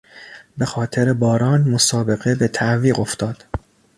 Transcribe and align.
به 0.57 0.65
خاطر 0.65 1.13
باران 1.13 1.61
مسابقه 1.61 2.35
به 2.35 2.47
تعویق 2.47 2.99
افتاد. 2.99 3.45